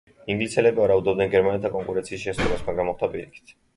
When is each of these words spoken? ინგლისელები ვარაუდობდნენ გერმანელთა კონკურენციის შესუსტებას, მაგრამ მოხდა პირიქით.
ინგლისელები 0.35 0.81
ვარაუდობდნენ 0.83 1.29
გერმანელთა 1.35 1.71
კონკურენციის 1.75 2.25
შესუსტებას, 2.25 2.65
მაგრამ 2.71 2.91
მოხდა 2.93 3.11
პირიქით. 3.13 3.55